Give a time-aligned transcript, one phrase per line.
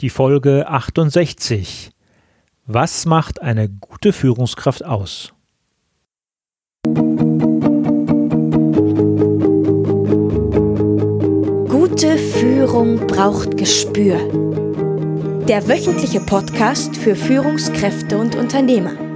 [0.00, 1.90] die Folge 68.
[2.66, 5.32] Was macht eine gute Führungskraft aus?
[11.68, 14.18] Gute Führung braucht Gespür.
[15.46, 19.09] Der wöchentliche Podcast für Führungskräfte und Unternehmer.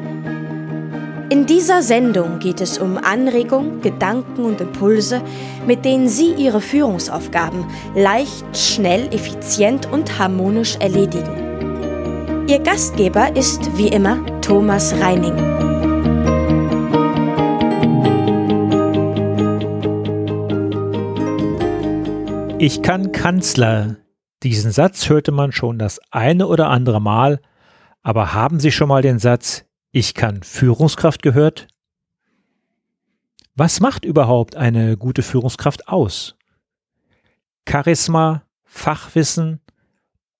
[1.34, 5.20] In dieser Sendung geht es um Anregungen, Gedanken und Impulse,
[5.66, 12.46] mit denen Sie Ihre Führungsaufgaben leicht, schnell, effizient und harmonisch erledigen.
[12.46, 15.34] Ihr Gastgeber ist wie immer Thomas Reining.
[22.60, 23.96] Ich kann Kanzler.
[24.44, 27.40] Diesen Satz hörte man schon das eine oder andere Mal,
[28.04, 31.68] aber haben Sie schon mal den Satz ich kann Führungskraft gehört?
[33.54, 36.34] Was macht überhaupt eine gute Führungskraft aus?
[37.68, 39.60] Charisma, Fachwissen,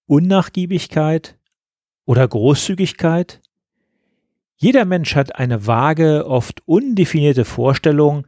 [0.07, 1.39] Unnachgiebigkeit
[2.05, 3.43] oder Großzügigkeit?
[4.57, 8.27] Jeder Mensch hat eine vage, oft undefinierte Vorstellung,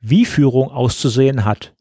[0.00, 1.74] wie Führung auszusehen hat.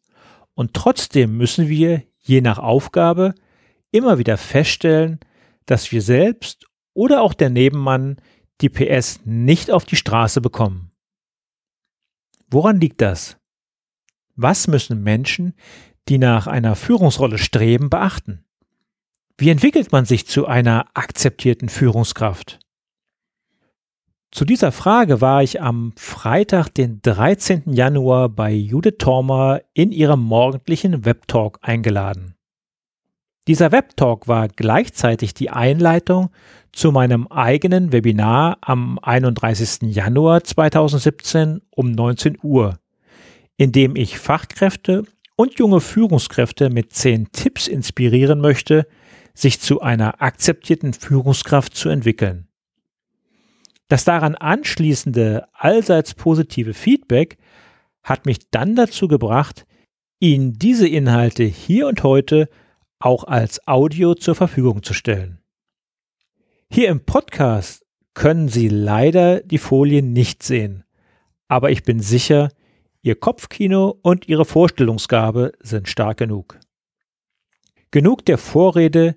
[0.53, 3.35] Und trotzdem müssen wir, je nach Aufgabe,
[3.91, 5.19] immer wieder feststellen,
[5.65, 8.15] dass wir selbst oder auch der Nebenmann
[8.61, 10.91] die PS nicht auf die Straße bekommen.
[12.49, 13.37] Woran liegt das?
[14.35, 15.53] Was müssen Menschen,
[16.07, 18.45] die nach einer Führungsrolle streben, beachten?
[19.37, 22.59] Wie entwickelt man sich zu einer akzeptierten Führungskraft?
[24.31, 27.73] Zu dieser Frage war ich am Freitag, den 13.
[27.73, 32.34] Januar bei Judith Tormer in ihrem morgendlichen Webtalk eingeladen.
[33.47, 36.29] Dieser Webtalk war gleichzeitig die Einleitung
[36.71, 39.93] zu meinem eigenen Webinar am 31.
[39.93, 42.79] Januar 2017 um 19 Uhr,
[43.55, 45.03] in dem ich Fachkräfte
[45.35, 48.87] und junge Führungskräfte mit zehn Tipps inspirieren möchte,
[49.35, 52.47] sich zu einer akzeptierten Führungskraft zu entwickeln.
[53.89, 57.37] Das daran anschließende allseits positive Feedback
[58.01, 59.67] hat mich dann dazu gebracht,
[60.19, 62.49] Ihnen diese Inhalte hier und heute
[63.05, 65.39] auch als Audio zur Verfügung zu stellen.
[66.71, 67.85] Hier im Podcast
[68.15, 70.83] können Sie leider die Folien nicht sehen,
[71.47, 72.49] aber ich bin sicher,
[73.03, 76.59] Ihr Kopfkino und Ihre Vorstellungsgabe sind stark genug.
[77.91, 79.15] Genug der Vorrede,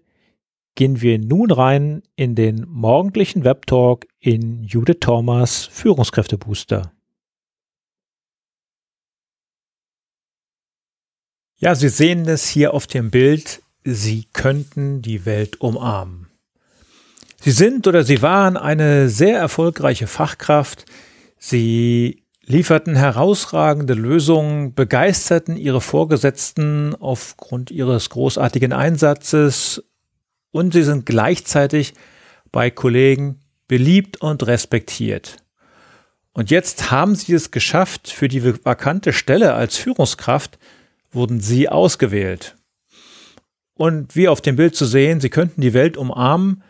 [0.75, 6.93] gehen wir nun rein in den morgendlichen Webtalk in Judith Thomas Führungskräftebooster.
[11.57, 16.29] Ja, Sie sehen es hier auf dem Bild sie könnten die Welt umarmen.
[17.41, 20.85] Sie sind oder sie waren eine sehr erfolgreiche Fachkraft.
[21.39, 29.85] Sie lieferten herausragende Lösungen, begeisterten ihre Vorgesetzten aufgrund ihres großartigen Einsatzes
[30.51, 31.95] und sie sind gleichzeitig
[32.51, 35.37] bei Kollegen beliebt und respektiert.
[36.33, 40.59] Und jetzt haben sie es geschafft, für die vakante Stelle als Führungskraft
[41.13, 42.58] wurden sie ausgewählt.
[43.79, 46.65] Und wie auf dem Bild zu sehen, sie könnten die Welt umarmen,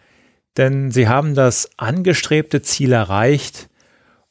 [0.59, 3.71] denn sie haben das angestrebte Ziel erreicht.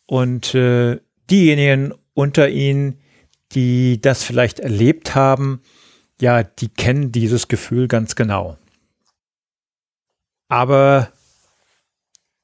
[0.05, 0.99] Und äh,
[1.29, 2.99] diejenigen unter ihnen,
[3.53, 5.61] die das vielleicht erlebt haben,
[6.21, 8.57] ja, die kennen dieses Gefühl ganz genau.
[10.47, 11.11] Aber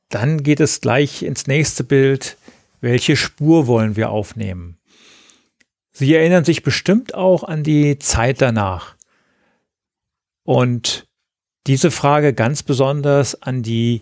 [0.09, 2.37] dann geht es gleich ins nächste Bild.
[2.81, 4.79] Welche Spur wollen wir aufnehmen?
[5.91, 8.95] Sie erinnern sich bestimmt auch an die Zeit danach.
[10.43, 11.07] Und
[11.67, 14.01] diese Frage ganz besonders an die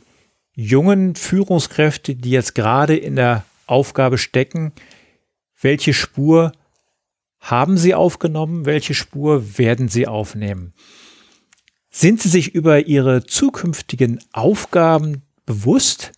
[0.53, 4.73] jungen Führungskräfte, die jetzt gerade in der Aufgabe stecken,
[5.61, 6.51] welche Spur
[7.39, 10.73] haben sie aufgenommen, welche Spur werden sie aufnehmen?
[11.89, 16.13] Sind sie sich über ihre zukünftigen Aufgaben bewusst?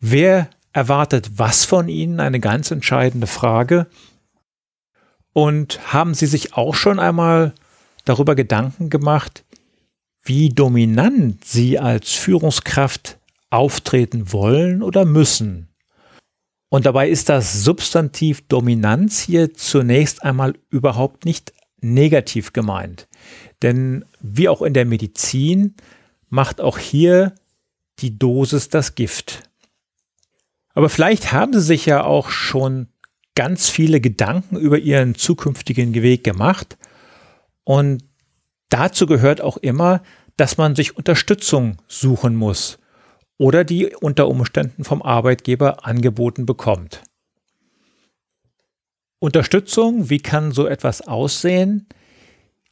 [0.00, 2.20] Wer erwartet was von ihnen?
[2.20, 3.86] Eine ganz entscheidende Frage.
[5.32, 7.54] Und haben sie sich auch schon einmal
[8.04, 9.44] darüber Gedanken gemacht,
[10.28, 15.68] wie dominant sie als Führungskraft auftreten wollen oder müssen.
[16.68, 23.08] Und dabei ist das Substantiv Dominanz hier zunächst einmal überhaupt nicht negativ gemeint.
[23.62, 25.76] Denn wie auch in der Medizin
[26.28, 27.34] macht auch hier
[28.00, 29.44] die Dosis das Gift.
[30.74, 32.88] Aber vielleicht haben Sie sich ja auch schon
[33.34, 36.76] ganz viele Gedanken über Ihren zukünftigen Weg gemacht
[37.64, 38.02] und
[38.68, 40.02] Dazu gehört auch immer,
[40.38, 42.78] dass man sich Unterstützung suchen muss
[43.36, 47.02] oder die unter Umständen vom Arbeitgeber angeboten bekommt.
[49.18, 51.88] Unterstützung, wie kann so etwas aussehen?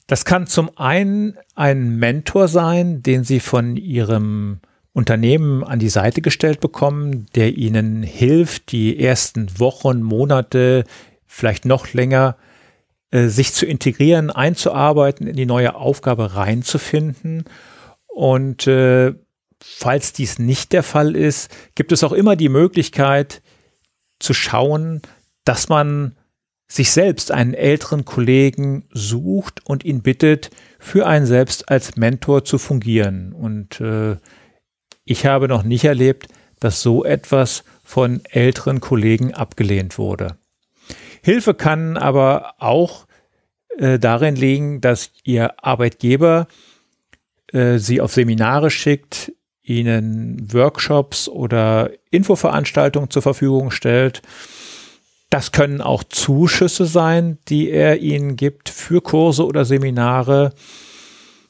[0.07, 4.61] Das kann zum einen ein Mentor sein, den Sie von Ihrem
[4.93, 10.85] Unternehmen an die Seite gestellt bekommen, der Ihnen hilft, die ersten Wochen, Monate,
[11.27, 12.37] vielleicht noch länger,
[13.11, 17.45] äh, sich zu integrieren, einzuarbeiten, in die neue Aufgabe reinzufinden.
[18.07, 19.15] Und äh,
[19.63, 23.43] falls dies nicht der Fall ist, gibt es auch immer die Möglichkeit
[24.19, 25.03] zu schauen,
[25.45, 26.17] dass man
[26.69, 32.59] sich selbst einen älteren Kollegen sucht und ihn bittet, für einen selbst als Mentor zu
[32.59, 33.33] fungieren.
[33.33, 34.17] Und äh,
[35.05, 36.27] ich habe noch nicht erlebt,
[36.59, 40.37] dass so etwas von älteren Kollegen abgelehnt wurde.
[41.27, 43.07] Hilfe kann aber auch
[43.79, 46.47] äh, darin liegen, dass Ihr Arbeitgeber
[47.53, 49.33] äh, Sie auf Seminare schickt,
[49.63, 54.23] Ihnen Workshops oder Infoveranstaltungen zur Verfügung stellt
[55.31, 60.53] das können auch Zuschüsse sein, die er ihnen gibt für Kurse oder Seminare.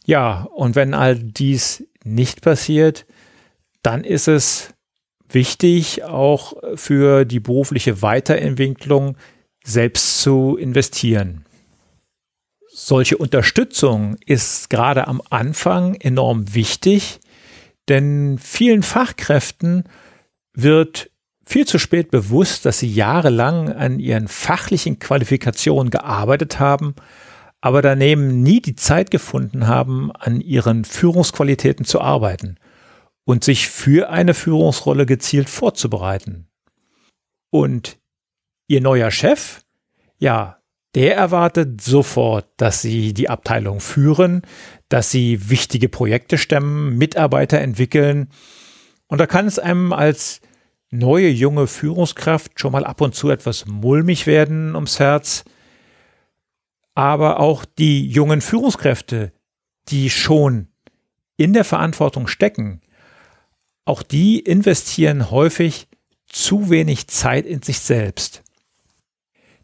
[0.07, 3.07] Ja, und wenn all dies nicht passiert,
[3.83, 4.71] dann ist es
[5.29, 9.17] wichtig, auch für die berufliche Weiterentwicklung
[9.67, 11.45] selbst zu investieren.
[12.69, 17.21] Solche Unterstützung ist gerade am Anfang enorm wichtig,
[17.89, 19.85] denn vielen Fachkräften
[20.53, 21.11] wird
[21.45, 26.95] viel zu spät bewusst, dass sie jahrelang an ihren fachlichen Qualifikationen gearbeitet haben,
[27.61, 32.57] aber daneben nie die Zeit gefunden haben, an ihren Führungsqualitäten zu arbeiten
[33.25, 36.49] und sich für eine Führungsrolle gezielt vorzubereiten.
[37.51, 37.99] Und
[38.67, 39.61] ihr neuer Chef,
[40.19, 40.59] ja,
[40.95, 44.43] der erwartet sofort, dass sie die Abteilung führen,
[44.89, 48.31] dass sie wichtige Projekte stemmen, Mitarbeiter entwickeln.
[49.07, 50.41] Und da kann es einem als
[50.91, 55.45] neue junge Führungskraft schon mal ab und zu etwas mulmig werden ums Herz.
[56.95, 59.33] Aber auch die jungen Führungskräfte,
[59.89, 60.69] die schon
[61.37, 62.81] in der Verantwortung stecken,
[63.85, 65.89] auch die investieren häufig
[66.27, 68.43] zu wenig Zeit in sich selbst.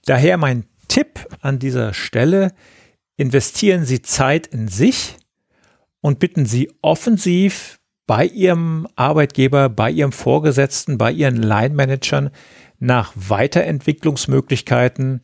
[0.04, 2.52] Daher mein Tipp an dieser Stelle,
[3.16, 5.16] investieren Sie Zeit in sich
[6.00, 12.30] und bitten Sie offensiv bei ihrem Arbeitgeber, bei ihrem Vorgesetzten, bei ihren Line-Managern
[12.78, 15.22] nach Weiterentwicklungsmöglichkeiten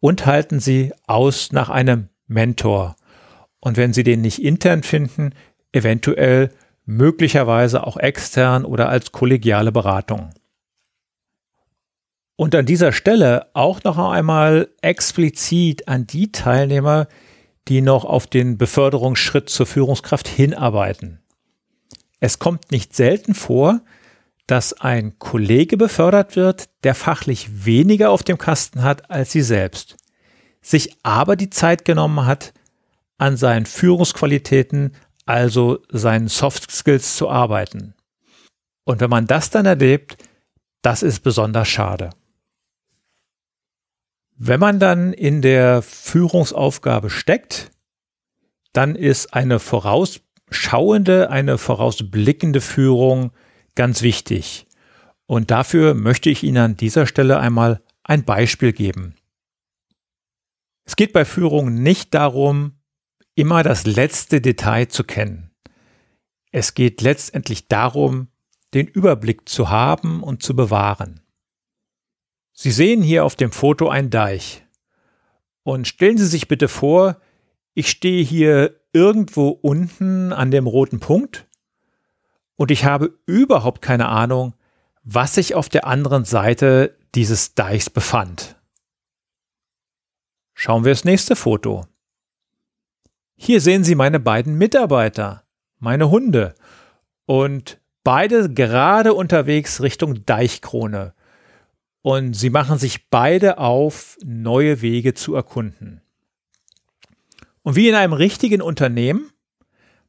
[0.00, 2.96] und halten sie aus nach einem Mentor.
[3.60, 5.30] Und wenn sie den nicht intern finden,
[5.72, 6.50] eventuell
[6.84, 10.30] möglicherweise auch extern oder als kollegiale Beratung.
[12.40, 17.08] Und an dieser Stelle auch noch einmal explizit an die Teilnehmer,
[17.66, 21.18] die noch auf den Beförderungsschritt zur Führungskraft hinarbeiten.
[22.20, 23.80] Es kommt nicht selten vor,
[24.46, 29.96] dass ein Kollege befördert wird, der fachlich weniger auf dem Kasten hat als Sie selbst,
[30.62, 32.54] sich aber die Zeit genommen hat,
[33.18, 34.94] an seinen Führungsqualitäten,
[35.26, 37.94] also seinen Soft Skills zu arbeiten.
[38.84, 40.18] Und wenn man das dann erlebt,
[40.82, 42.10] das ist besonders schade.
[44.40, 47.72] Wenn man dann in der Führungsaufgabe steckt,
[48.72, 53.32] dann ist eine voraus schauende, eine vorausblickende Führung
[53.74, 54.68] ganz wichtig.
[55.26, 59.16] Und dafür möchte ich Ihnen an dieser Stelle einmal ein Beispiel geben.
[60.84, 62.78] Es geht bei Führung nicht darum,
[63.34, 65.50] immer das letzte Detail zu kennen.
[66.52, 68.28] Es geht letztendlich darum,
[68.72, 71.20] den Überblick zu haben und zu bewahren.
[72.60, 74.66] Sie sehen hier auf dem Foto einen Deich.
[75.62, 77.20] Und stellen Sie sich bitte vor,
[77.74, 81.46] ich stehe hier irgendwo unten an dem roten Punkt
[82.56, 84.56] und ich habe überhaupt keine Ahnung,
[85.04, 88.56] was sich auf der anderen Seite dieses Deichs befand.
[90.52, 91.86] Schauen wir das nächste Foto.
[93.36, 95.44] Hier sehen Sie meine beiden Mitarbeiter,
[95.78, 96.56] meine Hunde
[97.24, 101.14] und beide gerade unterwegs Richtung Deichkrone.
[102.08, 106.00] Und sie machen sich beide auf, neue Wege zu erkunden.
[107.60, 109.30] Und wie in einem richtigen Unternehmen,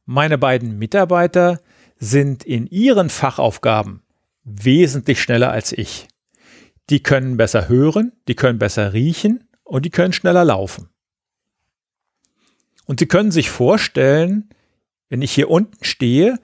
[0.06, 1.60] meine beiden Mitarbeiter
[1.98, 4.02] sind in ihren Fachaufgaben
[4.44, 6.08] wesentlich schneller als ich.
[6.88, 10.88] Die können besser hören, die können besser riechen und die können schneller laufen.
[12.86, 14.48] Und Sie können sich vorstellen,
[15.10, 16.38] wenn ich hier unten stehe,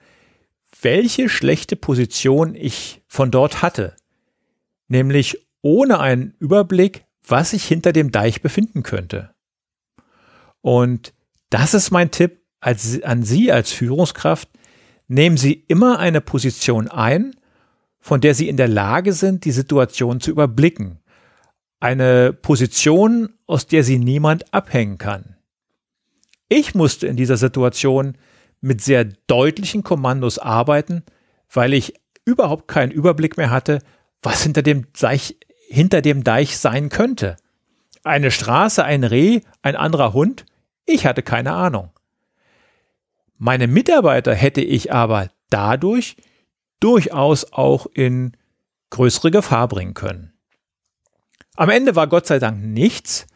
[0.83, 3.95] welche schlechte Position ich von dort hatte.
[4.87, 9.33] Nämlich ohne einen Überblick, was sich hinter dem Deich befinden könnte.
[10.61, 11.13] Und
[11.49, 14.49] das ist mein Tipp als, an Sie als Führungskraft.
[15.07, 17.35] Nehmen Sie immer eine Position ein,
[17.99, 20.99] von der Sie in der Lage sind, die Situation zu überblicken.
[21.79, 25.35] Eine Position, aus der Sie niemand abhängen kann.
[26.49, 28.17] Ich musste in dieser Situation
[28.61, 31.03] mit sehr deutlichen Kommandos arbeiten,
[31.51, 31.93] weil ich
[32.25, 33.79] überhaupt keinen Überblick mehr hatte,
[34.21, 35.37] was hinter dem Deich,
[35.67, 37.37] hinter dem Deich sein könnte.
[38.03, 40.45] Eine Straße, ein Reh, ein anderer Hund?
[40.85, 41.91] Ich hatte keine Ahnung.
[43.37, 46.15] Meine Mitarbeiter hätte ich aber dadurch
[46.79, 48.31] durchaus auch in
[48.89, 50.33] größere Gefahr bringen können.
[51.55, 53.27] Am Ende war Gott sei Dank nichts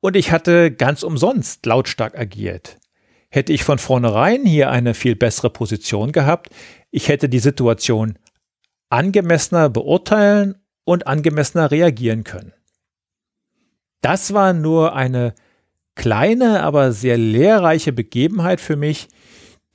[0.00, 2.78] und ich hatte ganz umsonst lautstark agiert.
[3.28, 6.50] Hätte ich von vornherein hier eine viel bessere Position gehabt,
[6.90, 8.18] ich hätte die Situation
[8.88, 10.59] angemessener beurteilen
[10.90, 12.52] und angemessener reagieren können.
[14.00, 15.36] Das war nur eine
[15.94, 19.06] kleine, aber sehr lehrreiche Begebenheit für mich,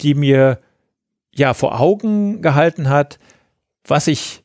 [0.01, 0.59] die mir
[1.33, 3.17] ja vor Augen gehalten hat,
[3.85, 4.43] was ich,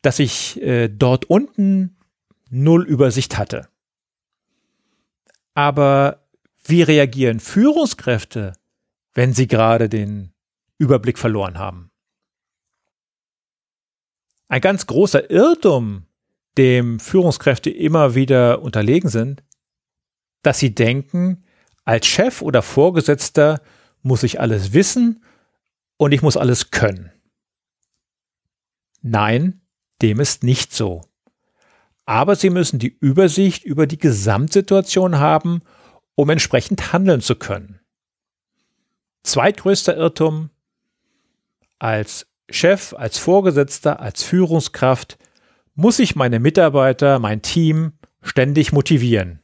[0.00, 1.96] dass ich äh, dort unten
[2.50, 3.68] null Übersicht hatte.
[5.54, 6.28] Aber
[6.62, 8.52] wie reagieren Führungskräfte,
[9.12, 10.32] wenn sie gerade den
[10.78, 11.90] Überblick verloren haben?
[14.46, 16.06] Ein ganz großer Irrtum,
[16.58, 19.42] dem Führungskräfte immer wieder unterlegen sind,
[20.42, 21.44] dass sie denken,
[21.84, 23.60] als Chef oder Vorgesetzter
[24.02, 25.24] muss ich alles wissen
[25.96, 27.10] und ich muss alles können.
[29.00, 29.60] Nein,
[30.00, 31.02] dem ist nicht so.
[32.04, 35.62] Aber sie müssen die Übersicht über die Gesamtsituation haben,
[36.14, 37.80] um entsprechend handeln zu können.
[39.22, 40.50] Zweitgrößter Irrtum,
[41.78, 45.18] als Chef, als Vorgesetzter, als Führungskraft
[45.74, 49.40] muss ich meine Mitarbeiter, mein Team ständig motivieren.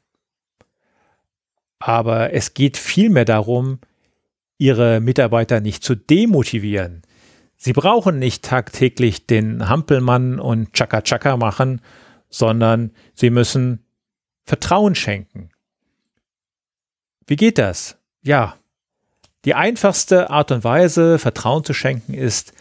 [1.78, 3.78] Aber es geht vielmehr darum,
[4.58, 7.02] ihre Mitarbeiter nicht zu demotivieren.
[7.56, 11.80] Sie brauchen nicht tagtäglich den Hampelmann und Chaka-Chaka machen,
[12.28, 13.84] sondern sie müssen
[14.44, 15.50] Vertrauen schenken.
[17.26, 17.98] Wie geht das?
[18.22, 18.56] Ja,
[19.44, 22.52] die einfachste Art und Weise, Vertrauen zu schenken, ist,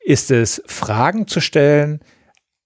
[0.00, 2.00] ist es, Fragen zu stellen,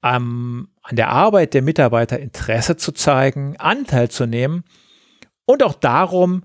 [0.06, 4.64] am, an der Arbeit der Mitarbeiter Interesse zu zeigen, Anteil zu nehmen
[5.44, 6.44] und auch darum,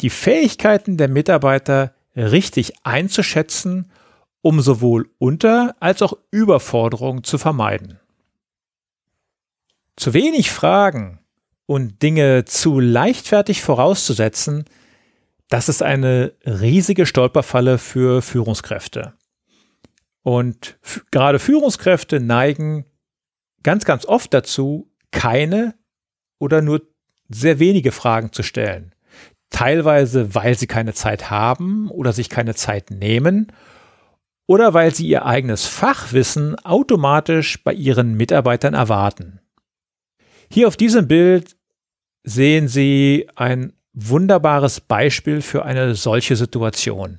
[0.00, 3.90] die Fähigkeiten der Mitarbeiter richtig einzuschätzen,
[4.40, 8.00] um sowohl Unter- als auch Überforderungen zu vermeiden.
[9.96, 11.20] Zu wenig Fragen
[11.66, 14.64] und Dinge zu leichtfertig vorauszusetzen,
[15.48, 19.12] das ist eine riesige Stolperfalle für Führungskräfte.
[20.22, 20.78] Und
[21.10, 22.86] gerade Führungskräfte neigen
[23.62, 25.74] ganz, ganz oft dazu, keine
[26.38, 26.82] oder nur
[27.28, 28.94] sehr wenige Fragen zu stellen.
[29.50, 33.52] Teilweise, weil sie keine Zeit haben oder sich keine Zeit nehmen
[34.46, 39.40] oder weil sie ihr eigenes Fachwissen automatisch bei ihren Mitarbeitern erwarten.
[40.50, 41.56] Hier auf diesem Bild
[42.24, 47.18] sehen Sie ein wunderbares Beispiel für eine solche Situation.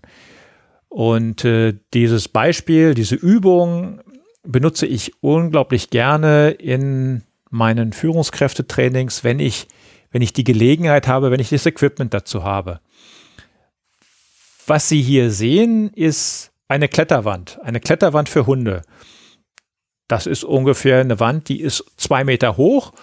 [0.88, 4.02] Und äh, dieses Beispiel, diese Übung
[4.44, 9.68] benutze ich unglaublich gerne in meinen Führungskräftetrainings, wenn ich,
[10.12, 12.80] wenn ich die Gelegenheit habe, wenn ich das Equipment dazu habe.
[14.66, 18.82] Was Sie hier sehen, ist eine Kletterwand, eine Kletterwand für Hunde.
[20.08, 22.94] Das ist ungefähr eine Wand, die ist zwei Meter hoch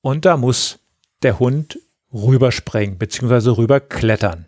[0.00, 0.80] und da muss
[1.22, 1.78] der Hund
[2.12, 3.50] rüberspringen bzw.
[3.50, 4.46] rüberklettern.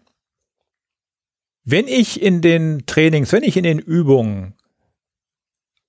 [1.64, 4.54] Wenn ich in den Trainings, wenn ich in den Übungen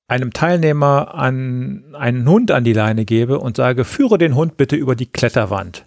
[0.07, 4.75] einem Teilnehmer an einen Hund an die Leine gebe und sage, führe den Hund bitte
[4.75, 5.85] über die Kletterwand.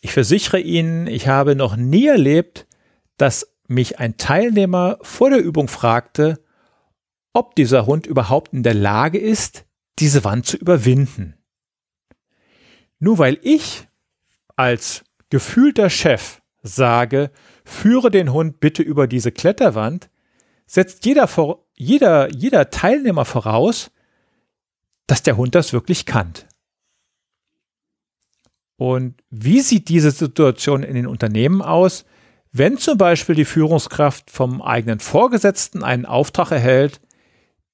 [0.00, 2.66] Ich versichere Ihnen, ich habe noch nie erlebt,
[3.16, 6.42] dass mich ein Teilnehmer vor der Übung fragte,
[7.32, 9.64] ob dieser Hund überhaupt in der Lage ist,
[9.98, 11.34] diese Wand zu überwinden.
[12.98, 13.88] Nur weil ich
[14.56, 17.30] als gefühlter Chef sage,
[17.64, 20.08] führe den Hund bitte über diese Kletterwand,
[20.66, 21.28] setzt jeder,
[21.76, 23.90] jeder, jeder Teilnehmer voraus,
[25.06, 26.32] dass der Hund das wirklich kann.
[28.76, 32.04] Und wie sieht diese Situation in den Unternehmen aus,
[32.52, 37.00] wenn zum Beispiel die Führungskraft vom eigenen Vorgesetzten einen Auftrag erhält,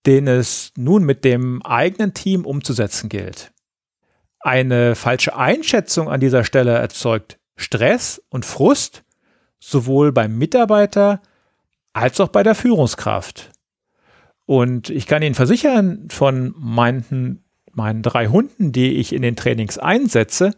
[0.06, 3.52] den es nun mit dem eigenen Team umzusetzen gilt?
[4.40, 9.04] Eine falsche Einschätzung an dieser Stelle erzeugt Stress und Frust,
[9.61, 11.23] sowohl beim Mitarbeiter
[11.92, 13.51] als auch bei der Führungskraft.
[14.46, 19.78] Und ich kann Ihnen versichern, von meinen, meinen drei Hunden, die ich in den Trainings
[19.78, 20.52] einsetze,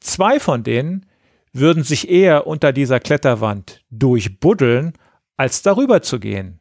[0.00, 1.06] zwei von denen
[1.52, 4.94] würden sich eher unter dieser Kletterwand durchbuddeln,
[5.36, 6.60] als darüber zu gehen.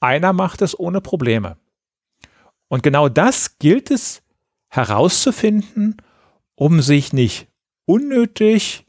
[0.00, 1.56] Einer macht es ohne Probleme.
[2.68, 4.22] Und genau das gilt es
[4.68, 5.96] herauszufinden,
[6.54, 7.48] um sich nicht
[7.86, 8.84] unnötig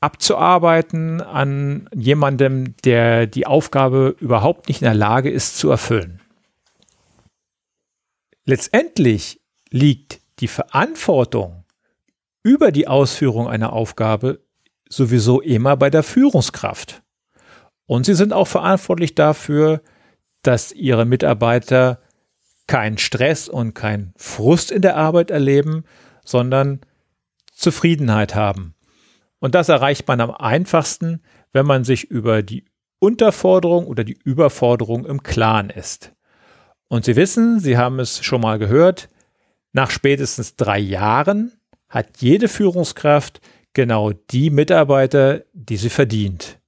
[0.00, 6.21] abzuarbeiten an jemandem, der die Aufgabe überhaupt nicht in der Lage ist zu erfüllen.
[8.44, 11.64] Letztendlich liegt die Verantwortung
[12.42, 14.44] über die Ausführung einer Aufgabe
[14.88, 17.02] sowieso immer bei der Führungskraft.
[17.86, 19.82] Und sie sind auch verantwortlich dafür,
[20.42, 22.00] dass ihre Mitarbeiter
[22.66, 25.84] keinen Stress und keinen Frust in der Arbeit erleben,
[26.24, 26.80] sondern
[27.52, 28.74] Zufriedenheit haben.
[29.38, 31.22] Und das erreicht man am einfachsten,
[31.52, 32.64] wenn man sich über die
[32.98, 36.11] Unterforderung oder die Überforderung im Klaren ist.
[36.92, 39.08] Und Sie wissen, Sie haben es schon mal gehört,
[39.72, 41.52] nach spätestens drei Jahren
[41.88, 43.40] hat jede Führungskraft
[43.72, 46.60] genau die Mitarbeiter, die sie verdient.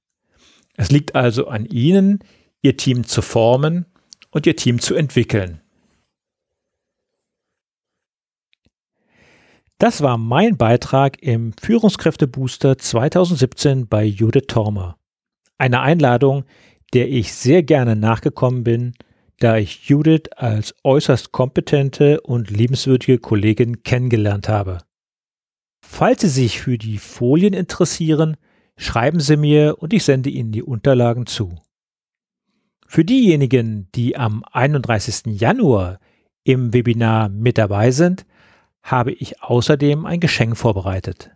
[0.73, 2.23] Es liegt also an Ihnen,
[2.63, 3.85] Ihr Team zu formen
[4.31, 5.61] und Ihr Team zu entwickeln.
[9.77, 14.97] Das war mein Beitrag im Führungskräftebooster 2017 bei Judith Tormer.
[15.59, 16.45] Eine Einladung,
[16.95, 18.95] der ich sehr gerne nachgekommen bin,
[19.39, 24.79] da ich Judith als äußerst kompetente und liebenswürdige Kollegin kennengelernt habe.
[25.81, 28.37] Falls Sie sich für die Folien interessieren,
[28.77, 31.55] schreiben Sie mir und ich sende Ihnen die Unterlagen zu.
[32.87, 35.39] Für diejenigen, die am 31.
[35.39, 35.99] Januar
[36.43, 38.25] im Webinar mit dabei sind,
[38.83, 41.31] habe ich außerdem ein Geschenk vorbereitet.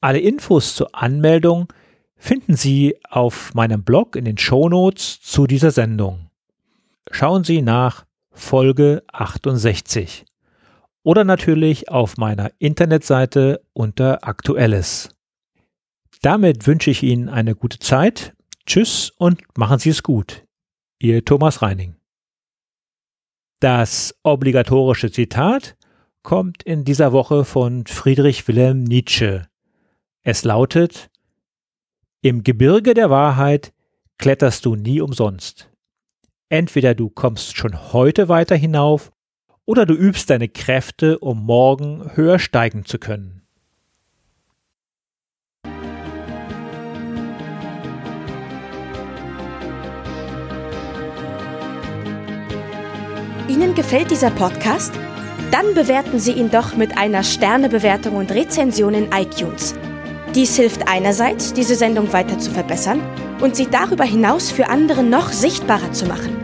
[0.00, 1.72] Alle Infos zur Anmeldung
[2.16, 6.27] finden Sie auf meinem Blog in den Shownotes zu dieser Sendung.
[7.10, 10.24] Schauen Sie nach Folge 68
[11.02, 15.10] oder natürlich auf meiner Internetseite unter Aktuelles.
[16.22, 18.34] Damit wünsche ich Ihnen eine gute Zeit.
[18.66, 20.44] Tschüss und machen Sie es gut.
[20.98, 21.96] Ihr Thomas Reining.
[23.60, 25.76] Das obligatorische Zitat
[26.22, 29.48] kommt in dieser Woche von Friedrich Wilhelm Nietzsche.
[30.22, 31.10] Es lautet
[32.20, 33.72] Im Gebirge der Wahrheit
[34.18, 35.70] kletterst du nie umsonst.
[36.50, 39.10] Entweder du kommst schon heute weiter hinauf
[39.66, 43.42] oder du übst deine Kräfte, um morgen höher steigen zu können.
[53.48, 54.94] Ihnen gefällt dieser Podcast?
[55.50, 59.74] Dann bewerten Sie ihn doch mit einer Sternebewertung und Rezension in iTunes.
[60.34, 63.00] Dies hilft einerseits, diese Sendung weiter zu verbessern
[63.40, 66.36] und sie darüber hinaus für andere noch sichtbarer zu machen.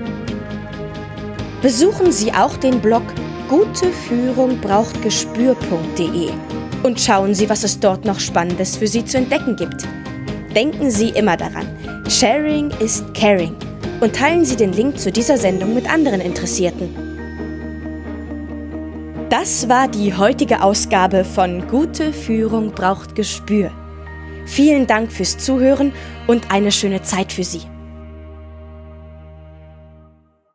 [1.62, 3.02] Besuchen Sie auch den Blog
[3.48, 6.30] Gute Führung braucht Gespür.de
[6.82, 9.86] und schauen Sie, was es dort noch Spannendes für Sie zu entdecken gibt.
[10.54, 11.66] Denken Sie immer daran,
[12.08, 13.54] Sharing ist Caring
[14.00, 17.13] und teilen Sie den Link zu dieser Sendung mit anderen Interessierten.
[19.36, 23.72] Das war die heutige Ausgabe von Gute Führung braucht Gespür.
[24.46, 25.92] Vielen Dank fürs Zuhören
[26.28, 27.62] und eine schöne Zeit für Sie.